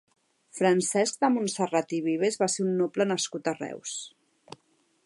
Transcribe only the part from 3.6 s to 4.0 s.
Reus.